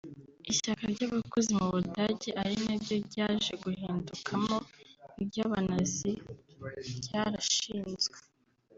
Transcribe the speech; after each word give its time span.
Ishyaka 0.51 0.83
ry’abakozi 0.93 1.49
mu 1.59 1.65
Budage 1.73 2.29
ari 2.41 2.55
naryo 2.65 2.95
ryaje 3.07 3.53
guhindukamo 3.63 4.55
iry’abanazi 5.21 6.11
ryarashinzwe 6.97 8.17